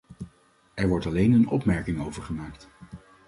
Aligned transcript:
Er 0.73 0.87
wordt 0.87 1.05
alleen 1.05 1.31
een 1.31 1.49
opmerking 1.49 2.01
over 2.01 2.23
gemaakt. 2.23 2.69